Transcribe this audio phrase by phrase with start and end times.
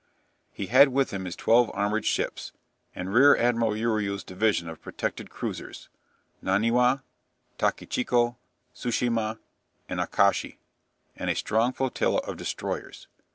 [0.51, 2.53] He had with him his twelve armoured ships,
[2.95, 5.89] and Rear Admiral Uriu's division of protected cruisers
[6.41, 7.03] ("Naniwa,"
[7.59, 8.35] "Takachico,"
[8.73, 9.37] "Tsushima,"
[9.87, 10.57] and "Akashi"),
[11.15, 13.07] and a strong flotilla of destroyers.